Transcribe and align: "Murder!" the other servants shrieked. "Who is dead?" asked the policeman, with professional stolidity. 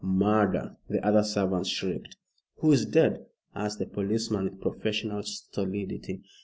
"Murder!" 0.03 0.77
the 0.89 1.05
other 1.05 1.21
servants 1.21 1.69
shrieked. 1.69 2.17
"Who 2.55 2.71
is 2.71 2.87
dead?" 2.87 3.27
asked 3.53 3.77
the 3.77 3.85
policeman, 3.85 4.45
with 4.45 4.59
professional 4.59 5.21
stolidity. 5.21 6.23